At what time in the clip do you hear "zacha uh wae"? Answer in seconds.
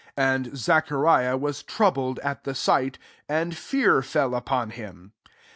0.57-1.51